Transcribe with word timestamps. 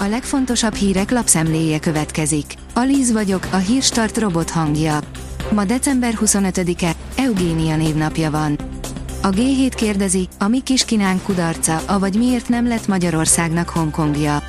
A 0.00 0.06
legfontosabb 0.06 0.74
hírek 0.74 1.10
lapszemléje 1.10 1.78
következik. 1.78 2.54
Alíz 2.74 3.12
vagyok, 3.12 3.46
a 3.50 3.56
hírstart 3.56 4.18
robot 4.18 4.50
hangja. 4.50 4.98
Ma 5.52 5.64
december 5.64 6.18
25-e, 6.20 6.92
Eugénia 7.16 7.76
névnapja 7.76 8.30
van. 8.30 8.58
A 9.22 9.28
G7 9.28 9.72
kérdezi, 9.76 10.28
a 10.38 10.48
mi 10.48 10.60
kis 10.60 10.84
kinánk 10.84 11.22
kudarca, 11.22 11.82
avagy 11.86 12.16
miért 12.16 12.48
nem 12.48 12.68
lett 12.68 12.86
Magyarországnak 12.86 13.68
Hongkongja. 13.68 14.42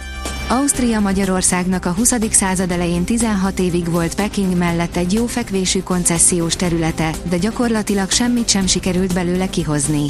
Ausztria 0.50 1.00
Magyarországnak 1.00 1.86
a 1.86 1.91
20. 1.91 2.13
század 2.31 2.71
elején 2.71 3.04
16 3.04 3.59
évig 3.59 3.91
volt 3.91 4.16
Peking 4.16 4.57
mellett 4.57 4.95
egy 4.95 5.13
jó 5.13 5.25
fekvésű 5.25 5.79
koncesziós 5.79 6.55
területe, 6.55 7.11
de 7.29 7.38
gyakorlatilag 7.38 8.11
semmit 8.11 8.50
sem 8.50 8.68
sikerült 8.68 9.13
belőle 9.13 9.50
kihozni. 9.50 10.05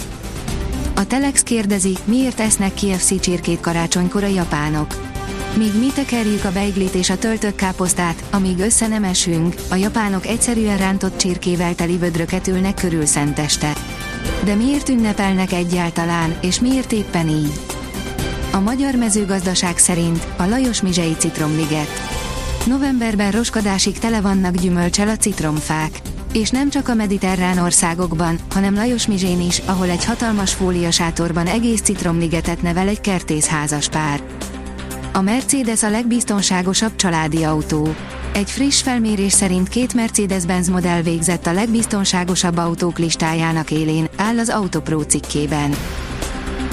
A 0.96 1.08
Telex 1.08 1.44
kérdezi, 1.44 1.98
miért 2.04 2.40
esznek 2.40 2.74
KFC 2.74 3.20
csirkét 3.20 3.60
karácsonykor 3.60 4.24
a 4.24 4.28
japánok. 4.28 5.10
Míg 5.58 5.80
mi 5.80 5.88
tekerjük 5.96 6.44
a 6.44 6.52
beiglit 6.52 6.94
és 6.94 7.10
a 7.10 7.18
töltött 7.18 7.56
káposztát, 7.56 8.24
amíg 8.32 8.60
össze 8.60 8.88
nem 8.88 9.04
esünk, 9.04 9.56
a 9.70 9.76
japánok 9.76 10.26
egyszerűen 10.26 10.78
rántott 10.78 11.18
csirkével 11.18 11.76
teli 11.76 11.98
vödröket 11.98 12.48
ülnek 12.48 12.74
körül 12.74 13.06
szenteste. 13.06 13.74
De 14.44 14.56
miért 14.56 14.90
ünnepelnek 14.90 15.52
egyáltalán, 15.52 16.38
és 16.42 16.60
miért 16.60 16.92
éppen 16.92 17.28
így? 17.28 17.60
A 18.52 18.60
magyar 18.60 18.96
mezőgazdaság 18.96 19.78
szerint 19.78 20.28
a 20.38 20.46
Lajos 20.46 20.82
Mizsei 20.82 21.16
Citromliget. 21.18 21.90
Novemberben 22.66 23.32
roskadásig 23.32 24.00
tele 24.00 24.22
vannak 24.22 24.56
gyümölcsel 24.56 25.08
a 25.08 25.18
citromfák. 25.18 26.02
És 26.34 26.50
nem 26.50 26.70
csak 26.70 26.88
a 26.88 26.94
mediterrán 26.94 27.58
országokban, 27.58 28.40
hanem 28.50 28.74
Lajos 28.74 29.08
Mizsén 29.08 29.42
is, 29.42 29.62
ahol 29.66 29.90
egy 29.90 30.06
hatalmas 30.06 30.54
fóliasátorban 30.54 31.48
egész 31.48 31.82
citromligetet 31.82 32.62
nevel 32.62 32.88
egy 32.88 33.02
kertész 33.02 33.48
házas 33.48 33.90
pár. 33.90 34.22
A 35.12 35.22
Mercedes 35.22 35.84
a 35.84 35.90
legbiztonságosabb 35.90 36.96
családi 36.96 37.44
autó. 37.44 37.96
Egy 38.34 38.52
friss 38.52 38.82
felmérés 38.82 39.34
szerint 39.34 39.70
két 39.70 39.94
Mercedes-Benz 39.94 40.70
modell 40.70 41.02
végzett 41.02 41.48
a 41.48 41.54
legbiztonságosabb 41.54 42.58
autók 42.58 43.00
listájának 43.00 43.72
élén, 43.72 44.08
áll 44.16 44.40
az 44.40 44.50
Autopro 44.50 45.02
cikkében. 45.02 45.76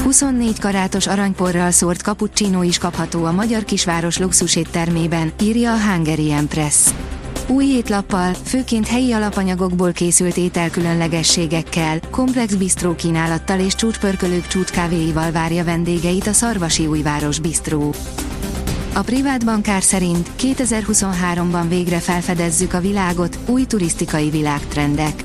24 0.02 0.58
karátos 0.58 1.06
aranyporral 1.06 1.70
szórt 1.70 2.00
cappuccino 2.00 2.62
is 2.62 2.78
kapható 2.78 3.24
a 3.24 3.32
magyar 3.32 3.64
kisváros 3.64 4.18
luxuséttermében, 4.18 5.32
írja 5.42 5.72
a 5.72 5.80
Hungarian 5.80 6.48
Press. 6.48 6.88
Új 7.48 7.64
étlappal, 7.64 8.34
főként 8.44 8.86
helyi 8.86 9.12
alapanyagokból 9.12 9.92
készült 9.92 10.36
ételkülönlegességekkel, 10.36 12.00
komplex 12.10 12.54
bistró 12.54 12.94
kínálattal 12.94 13.60
és 13.60 13.74
csúcspörkölők 13.74 14.46
csúcskávéival 14.46 15.30
várja 15.30 15.64
vendégeit 15.64 16.26
a 16.26 16.32
Szarvasi 16.32 16.86
Újváros 16.86 17.38
Bistró. 17.38 17.94
A 18.94 19.00
privát 19.00 19.44
bankár 19.44 19.82
szerint 19.82 20.30
2023-ban 20.38 21.64
végre 21.68 21.98
felfedezzük 21.98 22.72
a 22.72 22.80
világot, 22.80 23.38
új 23.46 23.64
turisztikai 23.64 24.30
világtrendek. 24.30 25.24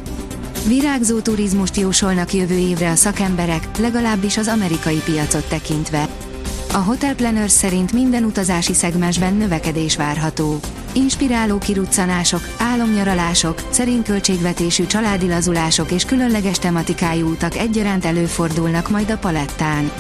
Virágzó 0.68 1.20
turizmust 1.20 1.76
jósolnak 1.76 2.34
jövő 2.34 2.58
évre 2.58 2.92
a 2.92 2.96
szakemberek, 2.96 3.78
legalábbis 3.78 4.38
az 4.38 4.48
amerikai 4.48 5.02
piacot 5.06 5.48
tekintve. 5.50 6.08
A 6.74 6.78
Hotel 6.78 7.16
Planners 7.16 7.52
szerint 7.52 7.94
minden 7.94 8.24
utazási 8.24 8.74
szegmensben 8.74 9.34
növekedés 9.34 9.96
várható. 9.96 10.60
Inspiráló 10.94 11.58
kiruccanások, 11.58 12.42
álomnyaralások, 12.58 13.62
szerint 13.70 14.06
költségvetésű 14.06 14.86
családi 14.86 15.28
lazulások 15.28 15.92
és 15.92 16.06
különleges 16.06 16.60
tematikájú 16.60 17.28
utak 17.28 17.56
egyaránt 17.56 18.06
előfordulnak 18.06 18.90
majd 18.90 19.10
a 19.10 19.18
palettán. 19.18 19.92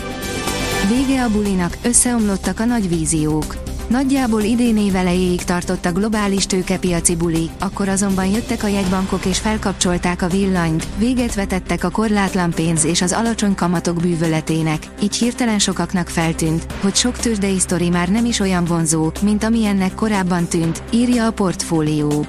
Vége 0.88 1.23
a 1.23 1.30
bulinak, 1.30 1.77
összeomlottak 1.83 2.59
a 2.59 2.66
nagy 2.66 2.89
víziók. 2.89 3.70
Nagyjából 3.92 4.42
idén 4.42 4.78
évelejéig 4.78 5.44
tartott 5.44 5.86
a 5.86 5.92
globális 5.92 6.45
tőkepiaci 6.45 7.16
buli, 7.16 7.50
akkor 7.59 7.89
azonban 7.89 8.25
jöttek 8.25 8.64
a 8.64 8.67
jegybankok 8.67 9.25
és 9.25 9.39
felkapcsolták 9.39 10.21
a 10.21 10.27
villanyt, 10.27 10.88
véget 10.98 11.36
vetettek 11.36 11.83
a 11.83 11.89
korlátlan 11.89 12.52
pénz 12.52 12.86
és 12.86 13.02
az 13.02 13.11
alacsony 13.11 13.55
kamatok 13.55 14.02
bűvöletének, 14.02 14.88
így 15.02 15.15
hirtelen 15.15 15.60
sokaknak 15.60 16.08
feltűnt, 16.08 16.65
hogy 16.82 16.95
sok 16.95 17.17
tőzsdei 17.17 17.60
sztori 17.60 17.89
már 17.89 18.10
nem 18.10 18.26
is 18.26 18.39
olyan 18.39 18.65
vonzó, 18.65 19.11
mint 19.21 19.43
amilyennek 19.43 19.95
korábban 19.95 20.45
tűnt, 20.45 20.83
írja 20.92 21.26
a 21.26 21.32
portfólió. 21.32 22.26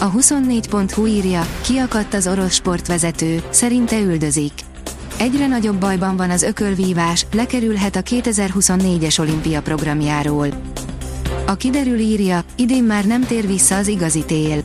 A 0.00 0.12
24.hu 0.12 1.06
írja, 1.06 1.46
kiakadt 1.60 2.14
az 2.14 2.26
orosz 2.26 2.54
sportvezető, 2.54 3.42
szerinte 3.50 4.00
üldözik. 4.00 4.52
Egyre 5.18 5.46
nagyobb 5.46 5.76
bajban 5.76 6.16
van 6.16 6.30
az 6.30 6.42
ökölvívás, 6.42 7.26
lekerülhet 7.32 7.96
a 7.96 8.02
2024-es 8.02 9.20
olimpia 9.20 9.62
programjáról. 9.62 10.48
A 11.48 11.54
kiderül 11.54 11.98
írja, 11.98 12.44
idén 12.56 12.84
már 12.84 13.04
nem 13.04 13.24
tér 13.24 13.46
vissza 13.46 13.76
az 13.76 13.86
igazi 13.86 14.24
tél. 14.24 14.62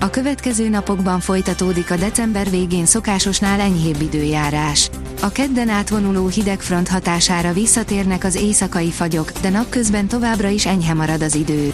A 0.00 0.10
következő 0.10 0.68
napokban 0.68 1.20
folytatódik 1.20 1.90
a 1.90 1.96
december 1.96 2.50
végén 2.50 2.86
szokásosnál 2.86 3.60
enyhébb 3.60 4.00
időjárás. 4.00 4.90
A 5.20 5.28
kedden 5.28 5.68
átvonuló 5.68 6.26
hidegfront 6.26 6.88
hatására 6.88 7.52
visszatérnek 7.52 8.24
az 8.24 8.34
éjszakai 8.34 8.90
fagyok, 8.90 9.32
de 9.40 9.48
napközben 9.48 10.08
továbbra 10.08 10.48
is 10.48 10.66
enyhe 10.66 10.94
marad 10.94 11.22
az 11.22 11.34
idő. 11.34 11.72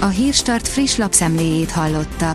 A 0.00 0.06
Hírstart 0.06 0.68
friss 0.68 0.96
lapszemléjét 0.96 1.70
hallotta. 1.70 2.34